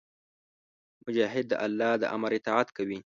[1.07, 2.99] مجاهد د الله د امر اطاعت کوي.